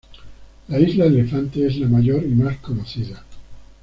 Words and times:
La 0.69 0.79
isla 0.79 1.05
Elefante 1.05 1.63
es 1.63 1.77
la 1.77 1.87
mayor 1.87 2.23
y 2.23 2.29
más 2.29 2.57
conocida. 2.57 3.23